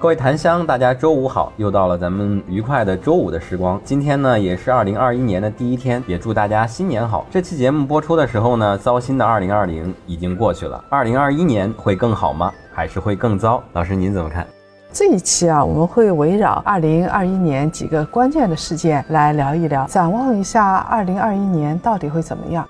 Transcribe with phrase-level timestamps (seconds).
[0.00, 1.52] 各位檀香，大家周五好！
[1.56, 3.80] 又到了咱们愉快的周五的时光。
[3.82, 7.26] 今天呢，也是二零二一年的第一天，也祝大家新年好。
[7.32, 10.84] 这期节目播出的时候呢，糟心的二零二零已经过去了。
[10.88, 12.52] 二零二一年会更好吗？
[12.72, 13.60] 还是会更糟？
[13.72, 14.46] 老师您怎么看？
[14.92, 22.64] 这一期啊，我们会围绕二零二一年几个关键的事件来聊一聊，展望一下二零二一年到底会怎么样。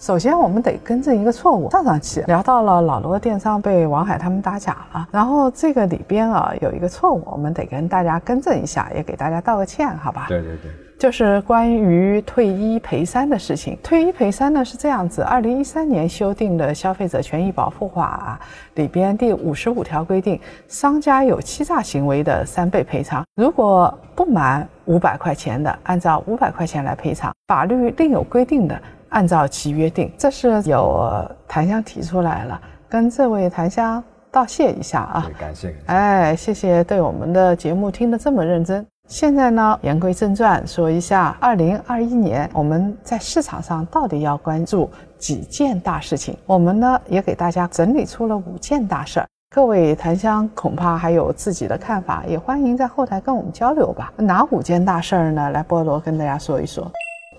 [0.00, 1.70] 首先，我们得更正一个错误。
[1.70, 10.24] 上上期聊到了老罗的电商被王海他们打假了，然后这个里边啊有一个错误，我们得跟大家更正一下，也给大家道个歉，好吧？
[10.26, 13.78] 对对对，就是关于退一赔三的事情。
[13.82, 18.40] 退一赔三呢是这样子：二零一三年修订的消费者权益保护法
[18.76, 28.80] 里边第五十五条规定，商家有欺诈行为的三倍赔偿，如果不满五百块钱的，按照五百块钱来赔偿；法律另有规定的。
[29.10, 31.10] 按照其约定，这是有
[31.46, 35.30] 檀香提出来了，跟这位檀香道谢一下啊！
[35.38, 38.84] 感谢，哎，谢谢对我们的节目听得这么认真。
[39.08, 44.88] 现在呢，言归正传，说一下二零二一年我们在市场上到底要关注
[45.18, 46.36] 几件大事情。
[46.46, 54.12] 我们呢也给大家整理出了五件大事儿，各位檀香恐怕还有自己的看法，也欢迎在后台跟我们交流吧。
[54.16, 55.50] 哪五件大事儿呢？
[55.50, 56.88] 来，菠萝跟大家说一说。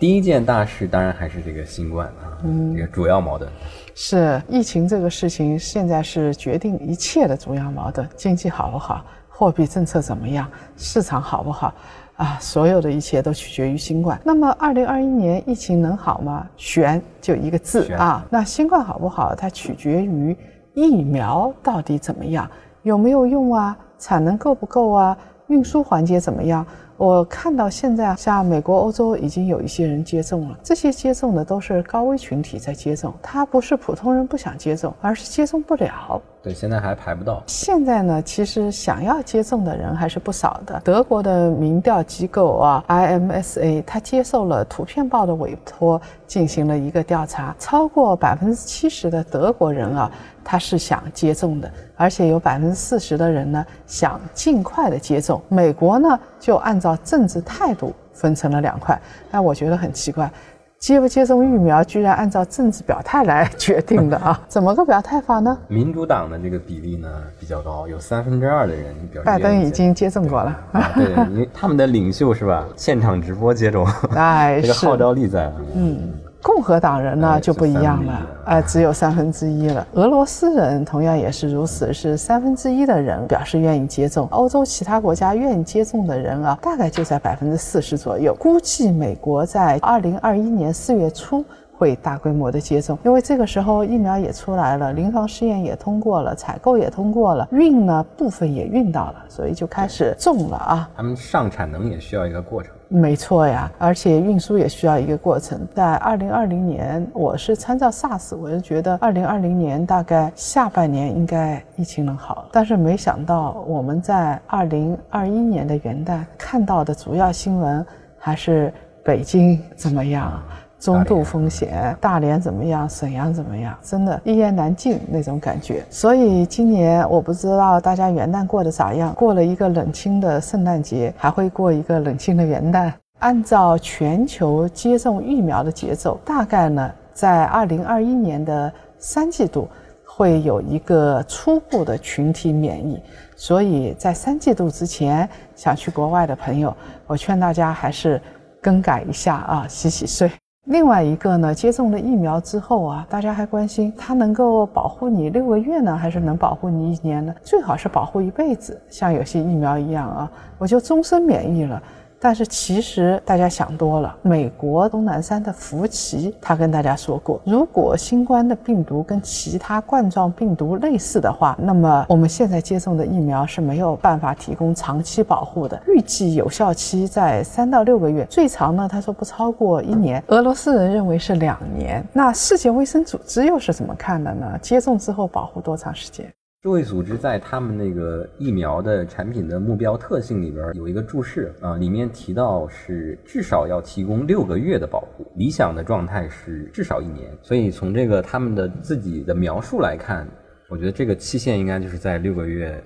[0.02, 2.42] 第一件大事当然还是这个新冠啊，
[2.74, 3.48] 这个主要矛盾
[3.94, 8.10] 是疫情这个事情，现在是决定一切的主要矛盾。
[8.16, 11.72] 经济好不好，货币政策怎么样，市场好不好
[12.16, 12.36] 啊？
[12.42, 14.20] 所有的一切都取决于新冠。
[14.24, 16.48] 那么，二零二一年疫情能好吗？
[16.58, 18.26] 悬，就一个字啊。
[18.28, 20.36] 那新冠好不好，它取决于
[20.74, 22.50] 疫苗到底怎么样，
[22.82, 23.78] 有没有用啊？
[24.00, 25.16] 产能够不够啊？
[25.46, 26.66] 运输环节怎么样？
[27.04, 36.22] 我看到现在像美国、欧洲已经有一些人接种了，这些接种的都是高危群体在接种，他不是普通人不想接种，而是接种不了。
[36.44, 37.44] 对，现在还排不到。
[37.46, 40.82] 现在呢，其实想要接种的人还是不少的。
[40.84, 50.12] 德国的民调机构啊，IMSA，他接受了图片报的委托，进行了一个调查，超过百分之七十的德国人啊，
[50.44, 55.40] 他是想接种的，而且有百分之四十的人呢想尽快的接种。
[55.48, 60.32] 美国呢，就按照政治态度分成了两块，哎，我觉得很奇怪，
[60.81, 64.42] 接不接种疫苗居然按照政治表态来决定的啊？
[64.49, 65.55] 怎么个表态法呢？
[65.67, 67.08] 民主党的这个比例呢
[67.39, 69.21] 比较高，有三分之二的人表。
[69.23, 70.59] 拜登已经接种过了，
[70.95, 72.65] 对，因为他们的领袖是吧？
[72.75, 76.11] 现场直播接种， 哎， 这个号召力在，嗯。
[76.42, 79.86] 共和党人呢就不一样了，呃，只有三分之一了。
[79.94, 84.28] 俄罗斯人同样也是如此，是三分之一的人表示愿意接种。
[84.32, 88.36] 欧洲其他国家愿意接种的人啊，大概就在百分之四十左右。
[88.40, 91.44] 估计美国在二零二一年四月初。
[91.74, 100.90] 会大规模的接种，因为这个时候疫苗也出来了，临床试验也通过了，采购也通过了，运呢部分也运到了，所以就开始种了啊。
[100.96, 105.66] 他们上产能也需要一个过程，没错呀，而且运输也需要一个过程。
[105.74, 117.86] 在二零二零年，我是参照 SARS，我就觉得二零二零年大概下半年应该疫情能好，但是没想到我们在二零二一年的元旦看到的主要新闻
[118.20, 118.74] 还是
[119.06, 120.44] 北京怎么样。
[120.81, 122.89] 中度风险，大连怎么样？
[122.89, 123.77] 沈阳怎么样？
[123.83, 125.86] 真的，一言难尽那种感觉。
[125.92, 132.92] 所以今年我不知道大家元旦过得咋样，过了一个冷清的圣诞节，还会过一个冷清的元旦。
[133.19, 139.69] 按照全球接种疫苗的节奏，大概呢，在二零二一年的三季度
[140.03, 143.00] 会有一个初步的群体免疫。
[143.36, 146.75] 所以在三季度之前想去国外的朋友，
[147.06, 148.19] 我劝大家还是
[148.59, 150.31] 更改一下啊，洗洗睡。
[150.66, 157.34] 另外一个呢，接种了疫苗之后啊，大家还关心它能够保护你六个月呢，还是能保护你一年呢？
[157.42, 161.81] 最好是保护一辈子，像有些疫苗一样啊，我就终身免疫了。
[162.22, 164.16] 但是其实大家想多了。
[164.22, 175.82] 美国东南山的福奇他跟大家说过，如果新冠的病毒跟其他冠状病毒类似的话，那么我们现在接种的疫苗是没有办法提供长期保护的。
[175.88, 180.24] 预计有效期在三到六个月，最长呢，他说不超过一年。
[180.28, 182.06] 俄罗斯人认为是两年。
[182.14, 184.58] 那世界卫生组织又是怎么看的呢？
[184.62, 186.32] 接种之后保护多长时间？
[186.63, 197.31] 世卫组织在他们那个疫苗的产品的目标特性里边有一个注释啊，里面提到是至少要提供六个月的保护，理想的状态是至少一年。
[197.42, 200.28] 所以从这个他们的自己的描述来看，
[200.69, 202.80] 我觉得这个期限应该就是在六个月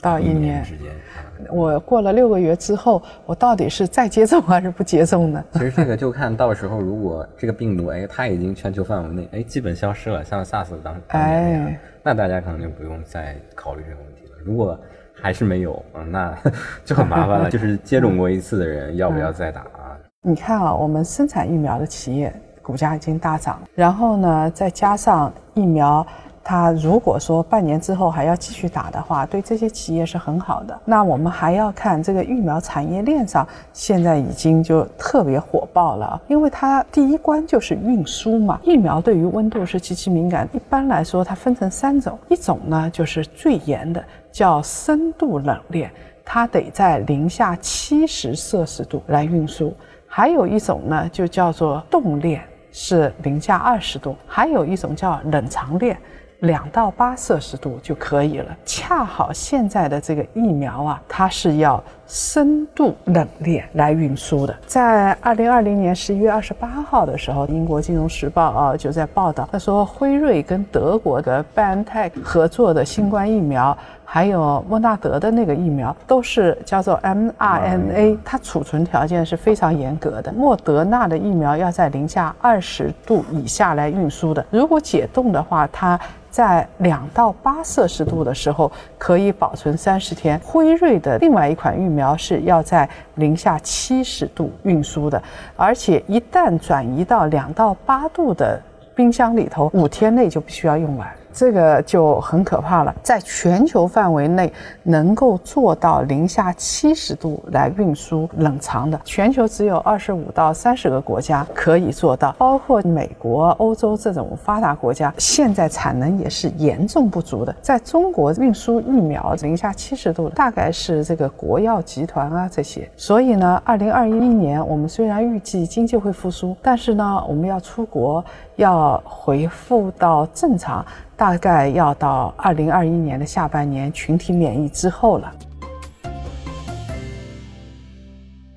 [0.00, 0.90] 到一年年之间。
[0.90, 5.44] 啊我过了六个月之后，我到底是再接种还是不接种呢？
[5.54, 14.38] 其实这个就看到时候，如果这个病毒哎它已经全球范围内哎基本消失了，像 SARS 当当年那样，哎那大家可能就不用再考虑这个问题了。
[14.44, 14.78] 如果
[15.14, 16.36] 还是没有，嗯，那
[16.84, 17.50] 就很麻烦了。
[17.50, 19.96] 就是接种过一次的人要不要再打啊？
[20.22, 26.06] 你看啊，我们生产疫苗的企业股价已经大涨，然后呢，再加上疫苗。
[26.44, 30.78] 它如果说半年之后还要继续打的话，对这些企业是很好的。
[30.84, 38.60] 那我们还要看这个疫苗产业链上，现在已经就特别火爆了，因为它第一关就是运输嘛。
[38.64, 45.90] 疫苗对于温度是极其敏感，一般来说它分成三种，一种呢就是最严的，叫深度冷链，
[46.24, 49.72] 它得在零下七十摄氏度来运输；
[50.08, 52.42] 还有一种呢就叫做冻链，
[52.72, 55.96] 是零下二十度；还有一种叫冷藏链。
[56.42, 58.56] 两到八摄氏度就可以了。
[58.64, 64.54] 恰好现在的这个疫苗啊，它是要深度冷链来运输的。
[64.66, 80.32] 在二零二零年十一月二十八号的时候，英国金融时报啊就在报道，他说辉瑞跟德国的拜恩泰克合作的新冠疫苗，还有莫纳德的那个疫苗，都是叫做 mRNA，它储存条件是非常严格的。
[80.32, 85.98] 莫德纳的疫苗要在零下二十度以下来运输的，如果解冻的话，它
[86.30, 90.38] 在两到八摄氏度的时候可以保存三十天。
[90.44, 95.22] 辉瑞的另外一款疫苗是要在零下七十度运输的，
[95.56, 98.60] 而且一旦转移到两到八度的
[98.94, 101.08] 冰箱里头，五天内就必须要用完。
[101.32, 104.52] 这个就很可怕了，在全球范围内
[104.82, 117.54] 能够做到零下七十度来运输冷藏的，全球只有二十五到三十个国家可以做到，包括美国、欧洲这种发达国家，现在产能也是严重不足的。
[117.62, 122.88] 在中国运输疫苗零下七十度，大概是这个国药集团啊这些。
[122.96, 128.24] 所以呢，二零二一年我们虽然预计经济会复苏，但是呢，我们要出国，
[128.56, 130.84] 要恢复到正常。
[131.22, 135.32] 大概要到二零二一年的下半年群体免疫之后了。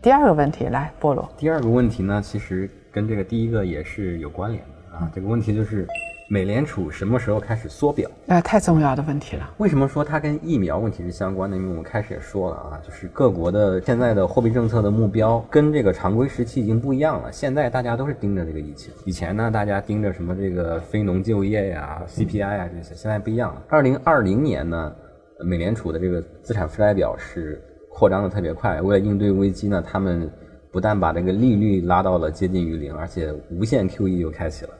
[0.01, 1.29] 第二个问题来，菠萝。
[1.37, 5.11] 第二个问题呢，其实跟这个第一个也是有关联的啊。
[5.13, 5.87] 这个问题就是，
[6.27, 8.09] 美联储什么时候开始缩表？
[8.27, 9.47] 呃，太重要的问题了。
[9.57, 11.55] 为什么说它跟疫苗问题是相关的？
[11.55, 17.31] 因为我们开始也说了啊，就是各国的现在的货币政策的目标跟这个常规时期已经不一样了。
[17.31, 23.61] 现在大家都是盯着这个疫情，以前呢，大家盯着什么这个非农就业呀、CPI 啊这些，现在不一样了。
[23.69, 24.95] 二零二零年呢，
[25.41, 30.27] 美联储的这个资产负债表是扩张的特别快，为了应对危机呢，他们
[30.71, 34.71] 不但把这个利率拉到了接近于零，而且无限 QE 又开启了。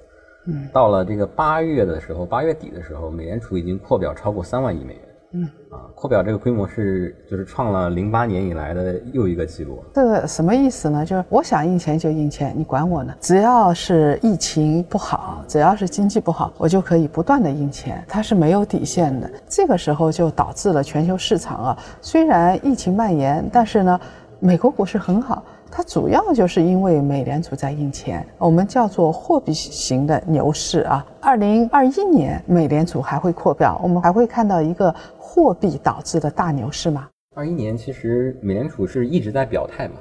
[0.45, 5.01] 嗯，到了这个八月的时候，八月底的时候，美联储已经扩表超过三万亿美元。
[5.37, 9.83] 嗯，啊，扩表这个规模是就是创了零八年以来的又一个记录。
[9.93, 11.05] 这个什么意思呢？
[11.05, 13.13] 就是我想印钱就印钱，你管我呢？
[13.19, 19.29] 只要是疫情不好，只要是经济不好，我就可以不断的印钱，它是没有底线的。
[19.49, 23.99] 这个时候就导致了全球市场啊，虽然疫情蔓延，但是呢，
[24.39, 25.43] 美国股市很好。
[25.77, 31.05] 它主要就是因为美联储在印钱，我们叫做货币型的牛市啊。
[31.19, 37.09] 二零二一年美联储还会扩表，我们还会看到一个货币导致的大牛市吗？
[37.35, 39.95] 二一年其实美联储是一直在表态嘛，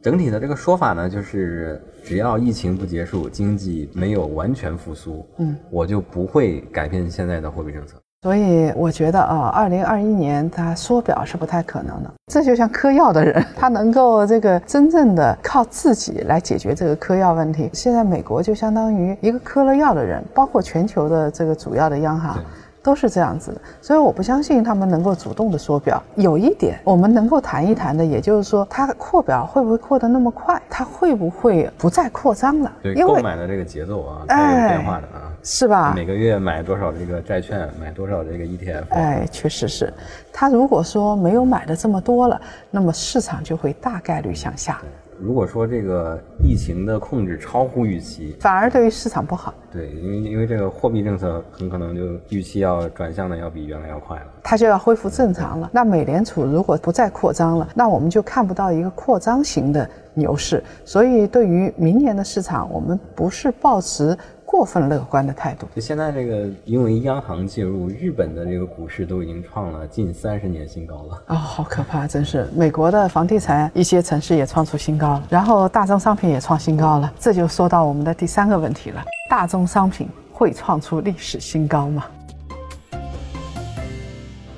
[0.00, 7.98] 整体的这个说法呢，就是只要疫情不结束，经济没有完全复苏，嗯，我就不会改变现在的货币政策。
[8.22, 12.10] 所以我觉得啊，二零二一年它缩表是不太可能的。
[12.30, 17.70] 这就像嗑药的人， 他能够这个真正的靠自己来解决这个嗑药问题。
[17.72, 22.38] 现在美国就相当于一个嗑了药的人，包括全球的这个主要的央行。
[22.82, 26.02] 都是这样子的，所以我不相信他们能够主动的缩表。
[26.16, 30.60] 有一点我们能够谈一谈的，也就是说，它扩表会不会扩得那么快？
[30.68, 32.72] 它会不会不再扩张了？
[32.82, 35.32] 对，购买的这个节奏啊，它有变化的啊。
[35.42, 35.94] 是吧？
[35.96, 38.84] 每个月买多少这个债券，买多少这个 ETF？
[38.90, 39.90] 哎，确实是。
[40.32, 42.38] 他如果说没有买的这么多了，
[42.70, 44.82] 那么市场就会大概率向下。
[45.20, 49.52] 如果说这个疫情的控制超乎预期，反而对于市场不好。
[49.70, 55.70] 对，因为因为这个货币政策很可能就预期要转向的要比原来要快了，它就要恢复正常了。
[55.72, 60.62] 那美联储如果不再扩张了，那我们就看不到一个扩张型的牛市。
[60.84, 64.16] 所以对于明年的市场，我们不是抱持
[64.50, 65.68] 过分乐观的态度。
[65.76, 71.22] 就现在这个，因为央行介入，日本的这个股市都已经创了近三十年新高了。
[71.28, 72.48] 哦，好可怕，真是！
[72.52, 82.04] 美国的房地产一些城市也创出新高了，然后大宗商品也创新高了，这就说到我们的第三个问题了：大宗商品会创出历史新高吗？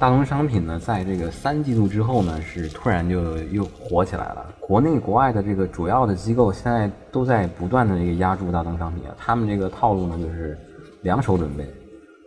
[0.03, 4.53] 大宗商品呢，在这个三季度之后呢，是突然就又火起来了。
[4.59, 10.59] 国内国外的这个主要的机构现在都在不断的这个压住大宗商品啊，他们这个套路呢就是
[11.03, 11.73] 两手准备，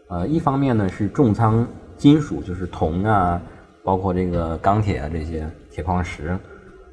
[0.07, 1.67] 呃，一方面呢是重仓
[1.97, 3.41] 金属，就是铜啊，
[3.83, 6.33] 包括这个钢铁啊这些铁矿石，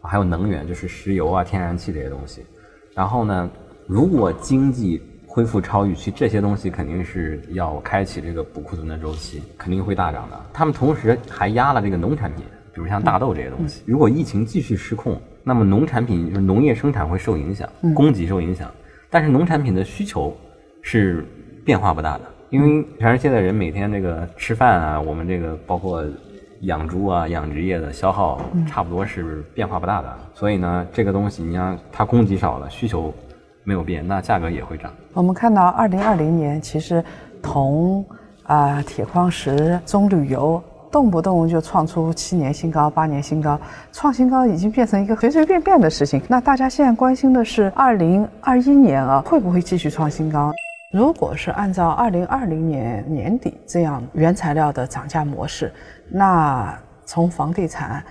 [0.02, 2.44] 还有能源，就是石油啊、天然气这些东西。
[2.92, 3.48] 然后呢，
[3.86, 5.00] 如果经济
[5.34, 10.38] 恢复超预期，这些东西肯定是要开启这个补库存的周期，肯定会大涨的。
[10.52, 13.82] 他们同时还压了这个农产品，比如像大豆这些东西。
[13.86, 18.70] 如果疫情继续失控，那么农产品就是农业生产会受影响，供给受影响。
[19.08, 20.36] 但是农产品的需求
[20.82, 21.24] 是
[21.64, 26.04] 变化不大的，因为全世界的人每天这个吃饭啊，我们这个包括
[26.60, 30.14] 养猪啊、养殖业的消耗，差不多是变化不大的。
[30.34, 33.14] 所以呢，这个东西你像它供给少了，需求。
[33.64, 34.92] 没有变，那价格也会涨。
[35.14, 37.04] 我们看到，二零二零年其实
[37.42, 38.04] 铜
[38.44, 43.60] 啊、铁矿石、棕榈油动不动就创出七年新高、八年新高，
[43.92, 46.22] 创新高已经变成一个随随便便的事情。
[46.28, 50.50] 那大家现在关心的是，二零二一年啊，会不会继续创新高？
[50.92, 55.72] 如果是按照二零二零年年底这样原材料的涨价模式，
[56.10, 58.02] 那从房地产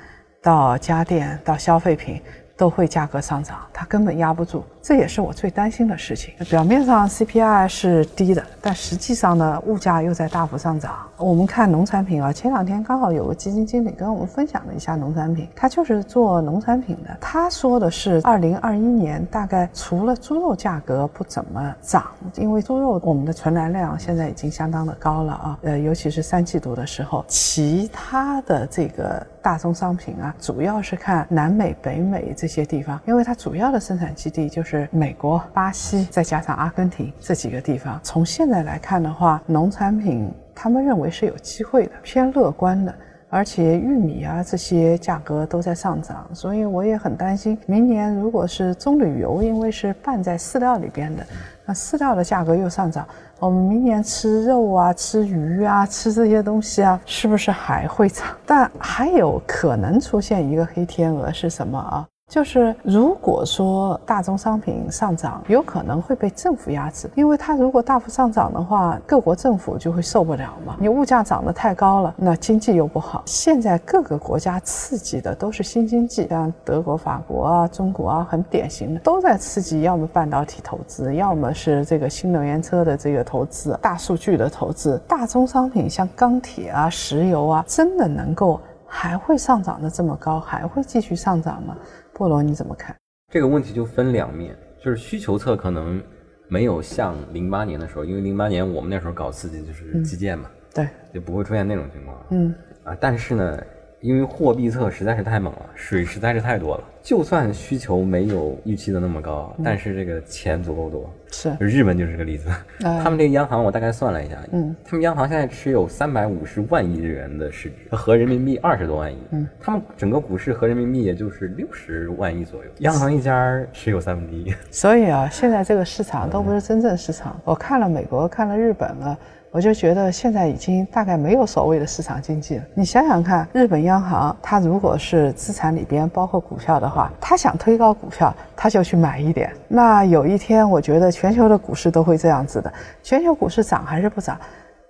[0.41, 2.21] 到家电到消费品。
[2.57, 6.33] 都会价格上涨，它根本压不住，这也是我最担心的事情。
[6.49, 10.93] 表面上 CPI 是低的，但实际上呢，物价又在大幅上涨。
[11.17, 17.17] 我们看农产品啊，前两天刚好有个基金经理跟我们分享了一下农产品，他就是做农产品的。
[17.19, 32.51] 他说的是，二零二一年大概除了猪肉价格不怎么涨，因为猪肉我们的存栏量现在已经相当的高了啊，呃，尤其是三季度的时候，其他的这个大宗商品啊，主要是看南美、北美这。
[32.51, 37.99] 些地方，因为它主要的生产基地就是是美国、巴西，再加上阿根廷这几个地方。
[38.01, 42.95] 从现在来看的话，农产品他们认为是有机会的，偏乐观的。
[43.29, 51.25] 而且玉米啊这些价格都在上涨，所以我也很担心，明年如果是棕榈油，因为是拌在饲料里边的，
[51.65, 53.05] 那饲料的价格又上涨，
[53.39, 58.25] 我们明年吃肉啊、吃鱼啊、吃这些东西啊，是不是还会涨？
[58.45, 62.07] 但还有可能出现一个黑天鹅是什么啊？
[62.31, 70.77] 就是如果说大宗商品上涨，有可能会被政府压制，因为它如果大幅上涨的话，各国政府就会受不了嘛。
[70.79, 73.21] 你物价涨得太高了，那经济又不好。
[73.25, 84.97] 现在各个国家刺激的都是新经济，像德国、法国啊、中国啊，很典型的都在刺激，要么半导体投资，要么是这个新能源车的这个投资、大数据的投资。
[85.05, 88.57] 大宗商品像钢铁啊、石油啊，真的能够
[88.93, 91.77] 还会上涨的这么高，还会继续上涨吗？
[92.13, 92.93] 菠萝你怎么看？
[93.31, 96.03] 这个问题就分两面，就是需求侧可能
[96.49, 102.17] 没有像零八年的时候，因为零八年我们那时候搞刺激就是基建嘛，对，就不会出现那种情况。
[102.31, 103.57] 嗯，啊，但是呢。
[104.01, 106.83] 因为货币侧实在是太猛了，水实在是太多了。
[107.03, 111.09] 就算需求没有预期的那么高，但是这个钱足够多。
[111.31, 112.49] 是，日本就是个例子。
[112.79, 119.17] 他们这个央行我大概算了一下，嗯，他们央行现在持有三百五十万亿日元的市值，合人民币二十多万亿。
[119.31, 124.53] 嗯，他们整个股市合人民币也就是六十万亿左右，央行一家持有三分之一。
[124.69, 127.39] 所以啊，现在这个市场都不是真正市场。
[127.43, 129.17] 我看了美国，看了日本了。
[129.53, 132.63] 我就觉得现在已经大概没有所谓的市场经济了。
[132.73, 139.51] 你想想看，日本央行它如果是资产里边包括股票的话，它想推高股票，它就去买一点。
[139.67, 142.71] 那有一天，我觉得全球的股市都会这样子的。
[143.03, 144.39] 全球股市涨还是不涨？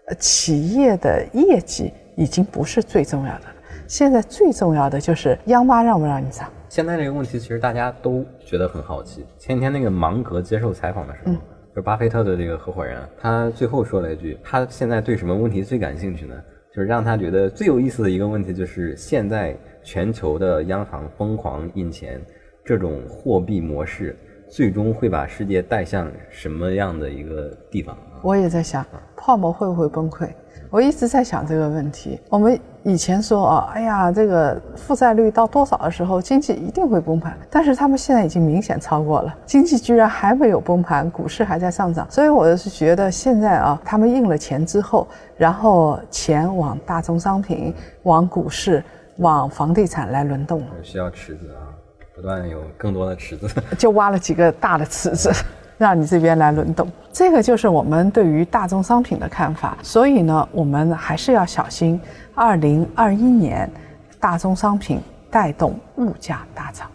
[0.05, 3.55] 呃，企业的业绩已经不是最重要的了。
[3.87, 6.47] 现在最重要的就是央妈让不让你涨。
[6.69, 9.25] 现在这个问题其实大家都觉得很好奇。
[9.39, 11.33] 前几天那个芒格接受采访的时候。
[11.75, 16.35] 就巴菲特的这个合伙人，他最后说了一句：“他现在对什么问题最感兴趣呢？
[16.73, 22.21] 就是让他觉得最有意思的一个问题，就是现在全球的央行疯狂印钱，
[22.65, 24.17] 这种货币模式
[24.49, 28.85] 最终会把世界带向什么样的一个地方？”我也在想，
[29.15, 30.29] 泡沫会不会崩溃？
[30.71, 32.17] 我一直在想这个问题。
[32.29, 37.37] 我们以前说啊，哎呀，这个负债率到多少的时候，经济一定会崩盘。
[37.49, 42.07] 但是他们现在已经明显超过了，经济居然还没有崩盘，股市还在上涨。
[42.09, 48.81] 所以我是觉得现在啊，他们印了钱之后，然后钱往大宗商品、往股市、
[49.17, 50.67] 往房地产来轮动了。
[50.81, 51.67] 需要池子啊，
[52.15, 53.45] 不断有更多的池子。
[53.77, 55.29] 就挖了几个大的池子。
[55.81, 56.87] 让你这边来轮动。
[57.11, 59.75] 这个就是我们对于大宗商品的看法。
[59.81, 61.99] 所以呢，我们还是要小心，
[62.35, 63.67] 二零二一年
[64.19, 66.87] 大宗商品带动物价大涨。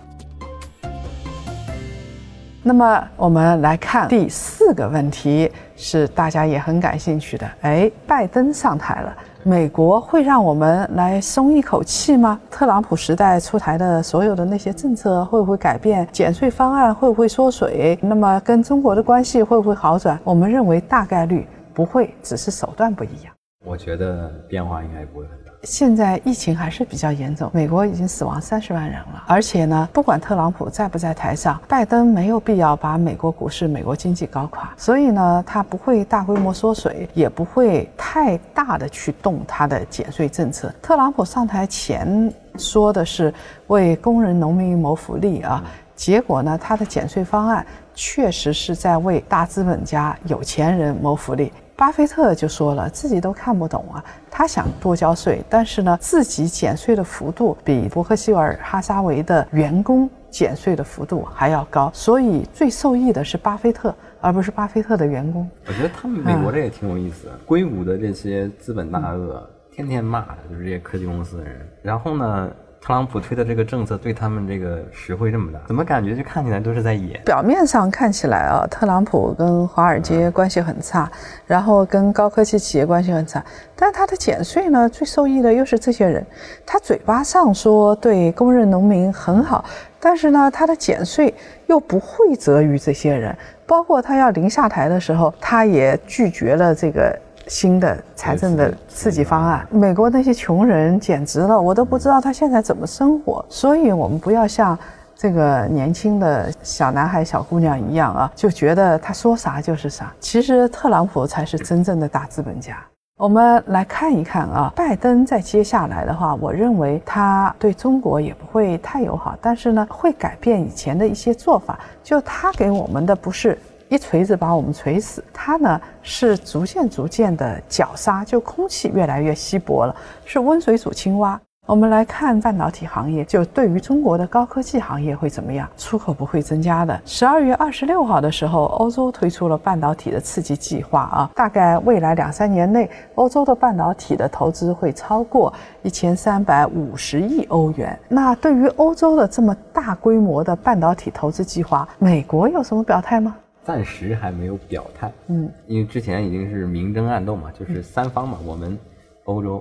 [2.69, 7.49] 那么我们来看第四个问题，是大家也很感兴趣的。
[7.61, 12.41] 哎，拜登上台了，美国会让我们来松一口气吗？
[12.51, 16.09] 特朗普时代出台的所有的那些政策会不会改变？
[16.11, 17.97] 减税方案会不会缩水？
[18.03, 20.19] 那么跟中国的关系会不会好转？
[20.25, 23.33] 我们认为大概率不会，只是手段不一样。
[23.65, 25.46] 我觉得变化应该不会很大。
[25.67, 29.25] 现在疫情还是比较严重，美国已经死亡三十万人了。
[29.27, 34.73] 而且呢，不管特朗普在不在台上，拜登没有必要把美国股市、美国经济搞垮。
[34.77, 40.73] 所以呢，他不会大规模缩水，也不会太大的去动他的减税政策。
[40.81, 43.35] 特朗普上台前说的是
[43.67, 45.65] 为工人、农民谋福利啊，
[45.97, 51.53] 结果呢，他的减税方案确实是在为大资本家、有钱人谋福利。
[51.77, 54.03] 巴菲特就说了，自己都看不懂啊。
[54.31, 65.47] 他想多交税，但是呢，自己减税的幅度比伯克希尔哈撒韦的员工减税的幅度还要高，所以最受益的是巴菲特，而不是巴菲特的员工。
[65.67, 72.51] 我觉得他们美国这也挺有意思，硅谷的这些资本大鳄天天骂就是这些科技公司的人，然后呢？
[72.87, 77.21] 特朗普推的这个政策对他们这个实惠这么大，怎么感觉就看起来都是在演？
[77.25, 81.11] 表面上看起来啊，特朗普跟华尔街关系很差，
[81.47, 86.25] 然后跟高科技企业关系很差，但他的减税呢，最受益的又是这些人。
[86.65, 89.65] 他嘴巴上说对工人农民很好，
[89.99, 91.35] 但是呢，他的减税
[91.67, 97.19] 又不惠泽于这些人，包括他要临下台的时候，他也拒绝了这个。
[97.47, 103.45] 新的财政的刺激方案，美国那些穷人简直了，我都不知道他现在怎么生活。
[103.49, 104.77] 所以，我们不要像
[105.15, 110.13] 这个年轻的小男孩、小姑娘一样啊，就觉得他说啥就是啥。
[110.21, 112.77] 其实，特朗普才是真正的大资本家。
[113.19, 121.79] 我们来看一看啊，拜登在接下来的话，我认为他对中国也不会太友好，但是呢，会改变以前的一些做法。
[122.03, 123.59] 就他给我们的不是。
[123.89, 131.41] 一锤子把我们锤死，它呢是逐渐逐渐的绞杀，就空气越来越稀薄了，是温水煮青蛙。
[131.67, 135.69] 我们来看半导体行业，就对于中国的高科技行业会怎么样？
[135.77, 137.01] 出口不会增加的。
[137.05, 147.99] 十二月二十六号的时候，欧洲推出了半导体的刺激计划啊，大概未来两三年内，欧洲的半导体的投资会超过一千三百五十亿欧元。
[148.07, 153.35] 那对于欧洲的这么大规模的半导体投资计划，美国有什么表态吗？
[153.67, 158.79] 暂时还没有表态，嗯，因为之前已经是明争暗斗嘛，就是三方嘛，我们、
[159.25, 159.61] 欧洲、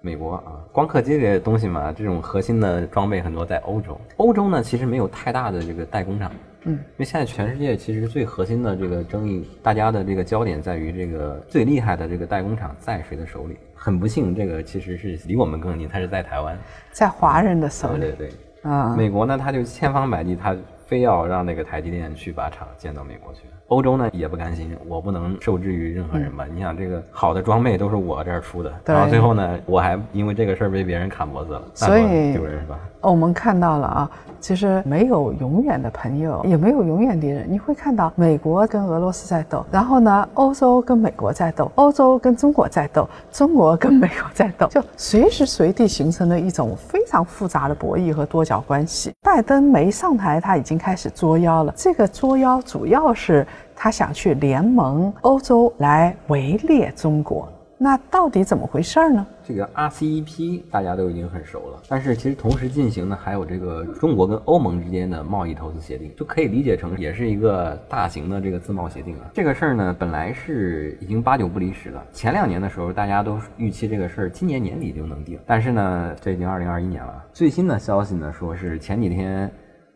[0.00, 3.96] 美国啊，光刻机这些东西嘛，这种核心的装备很多在欧洲。
[4.16, 6.32] 欧洲呢，其实没有太大的这个代工厂，
[6.64, 13.56] 嗯，因为现在全世界其实最核心的这个争议，大家的这个焦点在于这个最厉害的这个代工厂在谁的手里。
[13.72, 16.58] 很不幸，这个其实是离我们更近，它是在台湾，
[16.90, 18.00] 在华人的手里。
[18.00, 18.28] 对对
[18.62, 20.56] 对，啊，美国呢，他就千方百计他。
[20.86, 26.44] 非要让那个台积电去把厂建到美国去，欧洲呢也不甘心，我不能受制于任何人吧？
[26.52, 32.78] 你想这个好的装备都是我这儿出的，然后最后呢，我还因为这个事儿被别人砍脖子了，所以丢人是吧？
[33.00, 37.46] 我们看到了啊，其实没有永远的朋友，也没有永远敌人。
[37.48, 49.12] 你会看到美国跟俄罗斯在斗，然后呢，欧洲跟美国在斗，欧洲跟中国在斗，中国跟美国在斗，就随时随地形成了一种非常复杂的博弈和多角关系。
[49.22, 51.72] 拜登没上台，他已经开始作妖了。
[51.76, 57.48] 这个作妖主要是他想去联盟欧洲来围猎中国。
[57.76, 59.26] 那到底怎么回事呢？
[59.42, 69.28] 这个 RCEP 大家都已经很熟了，但是其实同时进行的还有这个中国跟欧盟之间的贸易投资协定，就可以理解成也是一个大型的这个自贸协定啊。
[69.34, 72.02] 这个事儿呢，本来是已经八九不离十了。
[72.12, 77.24] 前两年的时候，大家都预期这个事儿今年年底就能定，但是呢，这已经二零二一年了。
[77.32, 79.50] 最新的消息呢，说是前几天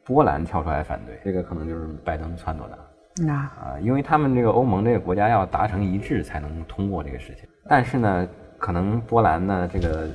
[0.04, 2.78] 波兰跳出来反对，这个可能就是拜登撺掇的。
[3.22, 8.28] 那啊，因为他们这个欧盟这个国家要达成一致才能通过这个事情，但是呢，
[8.58, 10.08] 可能波兰呢这个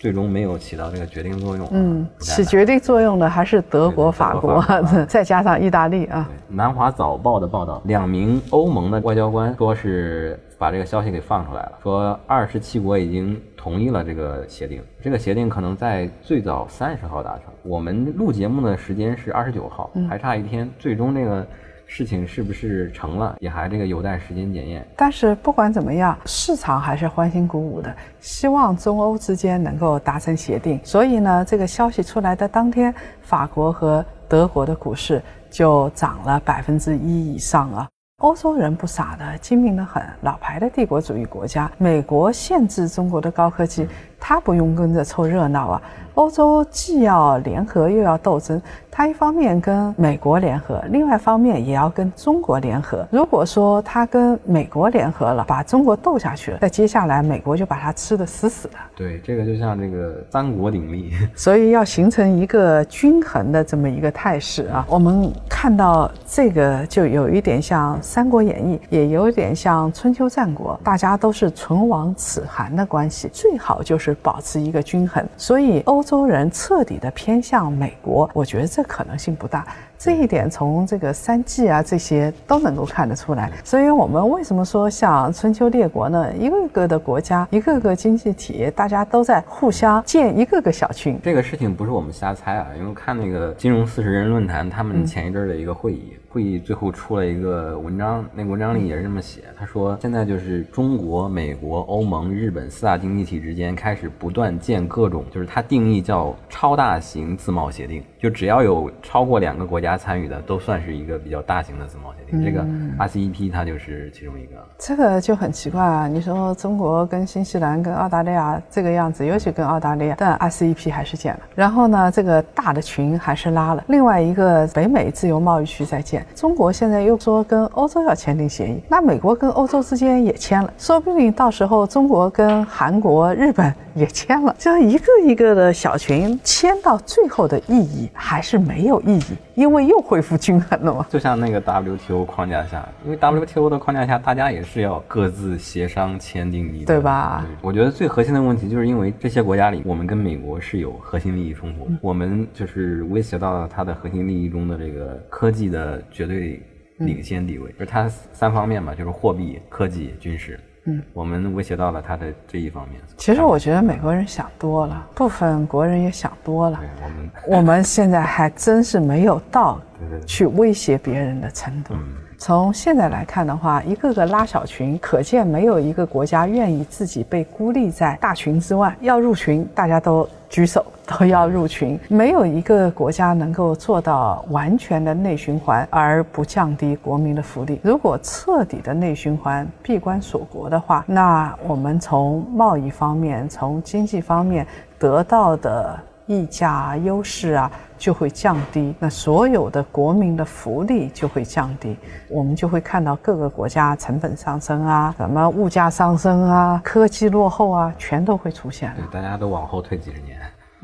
[0.00, 1.68] 最终没有起到这个决定作用。
[1.72, 4.64] 嗯，起决定作用的还是德国、法国，
[5.06, 6.28] 再加上意大利啊。
[6.48, 17.52] 南华早报的报道，两名欧盟的外交官说是把这个消息给放出来了，说二十七国已经同意了这个协定，这个协定可能在最早三十号达成。
[17.62, 21.46] 我们录节目的时间是二十九号，还差一天，最终这个。
[21.92, 24.86] 事情是不是成了，也还这个有待时间检验。
[24.96, 30.80] 但是不管怎么样，市场还是欢欣鼓舞的，希望中欧之间能够达成协定。
[30.84, 37.88] 所以呢，这个消息出来的当天，法国和德国的股市就涨了百分之一以上啊。
[38.18, 43.88] 欧洲人不傻的，精明的很，老牌的帝国主义国家，美国限制中国的高科技，
[44.20, 45.82] 他不用跟着凑热闹啊。
[46.14, 53.06] 欧洲既要联合又要斗争，他一方面跟美国联合，另外一方面也要跟中国联合。
[53.10, 58.74] 如果说他跟美国联合了，把中国斗下去了，那接下来美国就把他吃得死死的。
[58.96, 64.84] 对，这个就像这个三国鼎立，所以要形成一个均衡的这么一个态势啊。
[64.90, 75.26] 我们看到这个就有一点像《三国演义》，也有一点像春秋战国，大家都是唇亡齿寒的关系，最好就是保持一个均衡。
[75.38, 76.04] 所以欧。
[76.10, 79.64] 洲人彻底的偏向美国，我觉得这可能性不大。
[80.02, 83.52] 这一点从这个三季啊这些都能够看得出来。
[83.62, 86.34] 所以我们为什么说像春秋列国呢？
[86.38, 91.20] 一个个的国家，一个个经济体，大家都在互相建一个个小群。
[91.22, 96.14] 这个事情不是我们瞎猜啊，因为看那个金融四十人论坛，他们前一阵的一个会议。
[96.30, 99.42] 会议最后出了一个文章，那个文章里也是这么写。
[99.58, 112.44] 他说，现在就是中国、美国、欧盟、日本四大经济体之间开始不断建各种，就是它定义叫超大型自贸协定，就只要有超过两个国家参与的，都算是一个比较大型的自贸协定。
[112.44, 112.62] 这个
[112.98, 114.56] RCEP 它就是其中一个。
[114.78, 116.06] 这个就很奇怪啊！
[116.06, 121.40] 你说中国跟新西兰、跟澳大利亚这个样子，尤其跟澳大利亚，但 RCEP 还是建了。
[121.54, 123.82] 然后呢，这个大的群还是拉了。
[123.88, 126.26] 另外一个北美自由贸易区在建。
[126.34, 141.06] 中国现在又说跟欧洲要签订协议，那美国跟欧洲之间也签了，说不定到时候中国跟韩国、日本也签了，这样一个一个的小群签到最后的意义还是没有意义，因为又恢复均衡了嘛。
[141.10, 147.46] 就像那个 WTO 框架下，因为 WTO 的框架下，大家也是要各自协商签订你对吧？
[147.60, 156.00] 我觉得最核心的问题就是因为这些国家里，我们跟美国是有核心利益冲突，我们就是威胁到了它的核心利益中的这个科技的。
[156.10, 156.60] 绝对
[156.98, 160.58] 领先地位，就是它三方面嘛，就是货币、科技、军事。
[160.90, 163.00] 嗯，我们威胁到了他的这一方面。
[163.16, 166.80] 其实我觉得美国人想多了，部分国人也想多了。
[167.02, 169.80] 我们我们现在还真是没有到
[170.26, 171.94] 去威胁别人的程度。
[172.40, 178.96] 从现在来看的话，一个个拉小群，可见没有一个国家愿意自己被孤立在大群之外。
[179.02, 182.00] 要入群，大家都举手，都要入群。
[182.08, 187.78] 没有一个国家能够做到完全的内循环而不降低国民的福利。
[187.84, 194.66] 如果彻底的内循环、闭关锁国的话，那我们从贸易方面、从经济方面
[194.98, 196.00] 得到的。
[196.30, 201.96] 溢价优势啊就会降低，那所有的国民的福利就会降低，
[202.28, 208.94] 我们就会看到各个国家成本上升啊，什么物价上升啊，科技落后啊，全都会出现。
[208.94, 210.40] 对，大家都往后退几十年。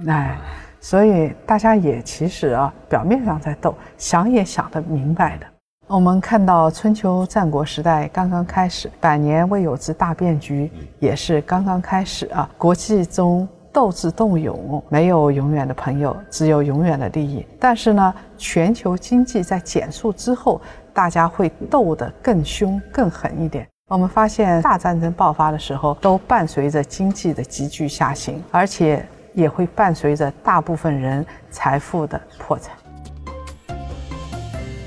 [0.08, 0.36] 哎，
[0.80, 5.46] 所以大家也其实啊，表面上在斗，想也想得明白的。
[5.86, 13.48] 我们看到春秋战国时代刚刚开始，百年未有之大变局也是刚刚开始啊，国际中。
[13.76, 17.46] 斗智斗勇，没有永远的朋友，只有永远的利益。
[17.60, 20.58] 但是呢，全球经济在减速之后，
[20.94, 23.68] 大家会斗得更凶、更狠一点。
[23.88, 32.74] 我们发现，大战争爆发的时候，都伴随着经济的急剧下行，而且也会伴随着大部分人财富的破产。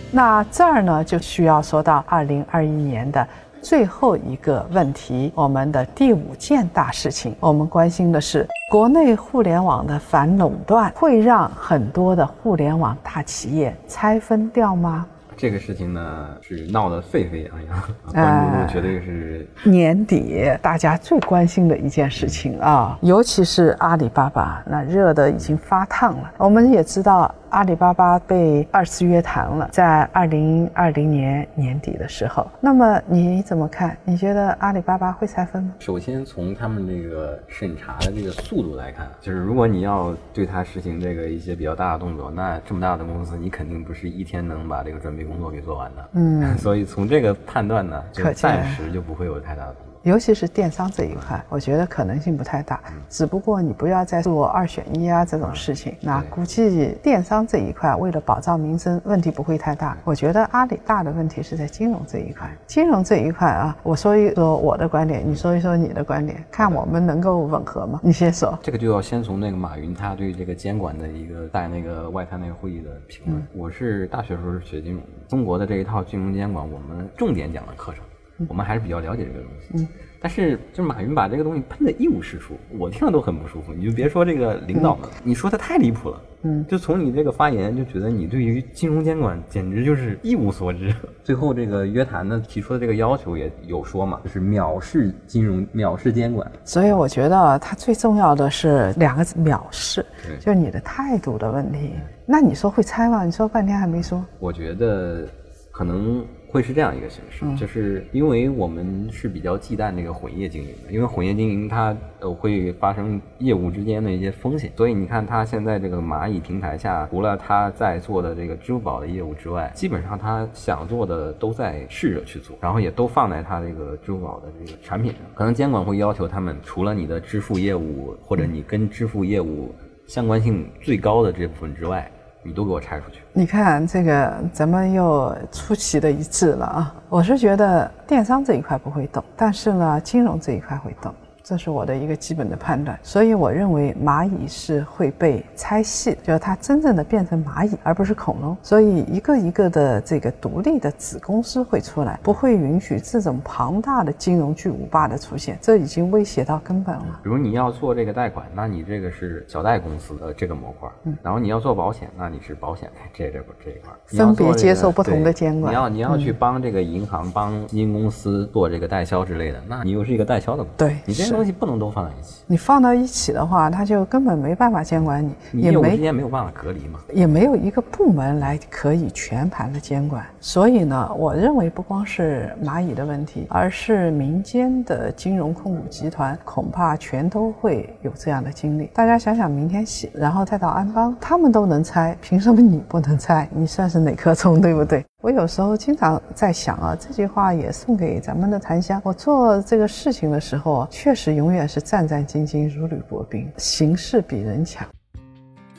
[0.10, 3.28] 那这儿呢，就需要说到二零二一年的。
[3.62, 15.06] 最后一个问题，我们的第五件大事情，我们关心的是国内互联网的反垄断会让很多的互联网大企业拆分掉吗？
[15.36, 26.32] 这个事情呢是闹得沸沸扬扬，关注度绝对是年底大家最关心的一件事情啊，尤其是阿里巴巴，那热的已经发烫了。
[26.38, 27.34] 我们也知道。
[27.52, 32.48] 阿里巴巴被二次约谈了，在二零二零年年底的时候。
[32.60, 33.96] 那么你怎么看？
[34.04, 35.74] 你觉得阿里巴巴会拆分吗？
[35.80, 46.10] 首先从他们这个审查的这个速度来看，就是如果你要对它实行这个一些比较大的动作，那这么大的公司，你肯定不是一天能把这个准备工作给做完的。
[46.14, 49.76] 嗯， 所以从这个判断呢，就暂时就不会有太大的。
[50.04, 52.80] 尤其是电商这一块，我觉得可能性不太大。
[53.10, 59.98] 只不过你不要再做二选一啊这种事情，那估计电商这一块为了保障民生，问题不会太大。
[60.06, 62.50] 我觉得阿里大的问题是在金融这一块。
[62.66, 68.00] 金融这一块啊，我说一说我的观点，你说一说你的观点，看我们能够吻合吗？
[68.04, 68.58] 你先说。
[68.64, 73.46] 这个就要先从那个马云他对这个监管的一个在那个外滩那个会议的评论。
[73.54, 78.02] 我是大学时候是学金融，中国的这一套金融监管，我们重点讲的课程。
[78.48, 79.84] 我们还是比较了解这个东西。
[79.84, 79.88] 嗯。
[80.22, 83.74] 但是，就是马云把这个东西喷的一无是处，我听了都很不舒服。
[83.74, 86.22] 你就别说这个领导了，你说的太离谱了。
[86.42, 90.94] 嗯，就从你这个发言就觉得你对于金融监管简直就是一无所知。
[91.24, 96.52] 最后，这个约谈呢提出的这个要求也有说嘛，就是藐视金融、藐视监管。
[96.66, 100.06] 所以我觉得它最重要的是两个字：藐视，
[100.42, 101.94] 就是你的态度的问题。
[102.26, 103.24] 那你说会猜吗？
[103.24, 104.22] 你说半天还没说。
[104.38, 105.26] 我觉得
[105.72, 106.26] 可能。
[106.52, 125.22] 会是这样一个形式，就是因为我们是比较忌惮这个混业经营的，因为混业经营它呃会发生业务之间的一些风险，所以你看它现在这个蚂蚁平台下，除了它在做的这个支付宝的业务之外，基本上它想做的都在试着去做，然后也都放在它这个支付宝的这个产品上。
[125.36, 129.72] 可能监管会要求他们，除了你的支付业务或者你跟支付业务
[130.08, 132.12] 相关性最高的这部分之外。
[132.42, 133.20] 你都给我拆出去！
[133.34, 136.96] 你看这个，咱们又出奇的一致了啊！
[137.10, 141.14] 我是觉得电商这一块不会动，但是呢，金融这一块会动。
[141.50, 148.56] 这是我的一个基本的判断，所以我认为蚂蚁是会被拆细，就是它真正的变成蚂蚁，而不是恐龙。
[148.62, 157.20] 所以一个一个的这个独立的子公司会出来，不会允许这种庞大的金融巨无霸的出现，这已经威胁到根本了。
[157.24, 165.74] 比如你要做这个贷款，那你这个是小贷公司的这个模块，嗯，然后你要做保险，那你是保险这这这一块，分别接受不同的监管。
[165.74, 171.39] 你要你要去帮这个银行、帮基金公司做这个代销之类的，那你又是一个代销的，对，你这。
[171.40, 180.26] 东西不能都放在一起，你放到一起的话，他就根本没办法监管你，业务之间没有办法隔离嘛，也没有一个部门来可以全盘的监管。
[180.42, 188.88] 所以呢，我认为不光是蚂蚁的问题，而是民间的金融控股集团恐怕全都会有这样的经历。
[188.94, 193.48] 大家想想，明天起，然后再到安邦，他们都能猜，凭什么你不能猜？
[193.54, 195.06] 你算是哪颗葱，对不对？
[195.22, 199.02] 我有时候经常在想啊，这句话也送给咱们的檀香。
[199.04, 204.88] 我做这个事情的时候，确实永远是战战兢兢，如履薄冰，形势比人强。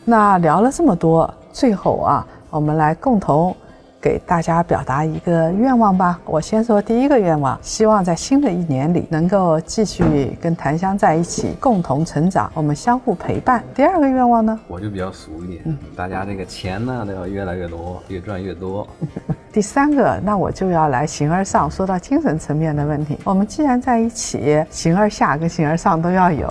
[0.05, 3.57] 那聊了这么多，最后啊，我们来共同。
[4.01, 6.19] 给大家表达一个愿望吧。
[6.25, 13.63] 我先说第一个愿望，希望在新的一年里能够继续跟檀香在一起，共同成长，我们相互陪伴。
[13.75, 18.87] 第二个愿望呢，我就比较俗一点，嗯，大家这个钱呢都要越来越多，越赚越多。
[19.53, 23.19] 第三个，那我就要来形而上，说到精神层面的问题。
[23.25, 26.49] 我们既然在一起，形而下跟形而上都要有，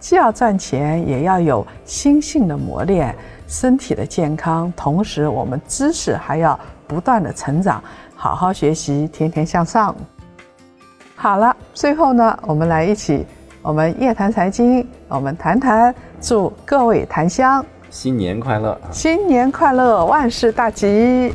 [0.00, 3.14] 既要赚钱，也要有心性的磨练，
[3.46, 6.58] 身体的健康，同时我们知识还要。
[6.90, 7.80] 不断的成长，
[8.16, 9.94] 好好学习，天天向上。
[11.14, 13.24] 好了，最后呢，我们来一起，
[13.62, 21.32] 我们夜谈财经，我们谈谈，祝各位檀香新年快乐，新年快乐，万事大吉。